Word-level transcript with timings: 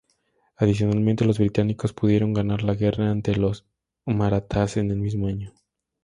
Adicionalmente 0.55 1.25
los 1.25 1.37
británicos 1.37 1.93
pudieron 1.93 2.33
ganar 2.33 2.63
la 2.63 2.73
guerra 2.73 3.11
ante 3.11 3.35
los 3.35 3.67
Marathas 4.07 4.77
en 4.77 4.89
el 4.89 4.97
mismo 4.97 5.27
año. 5.27 5.53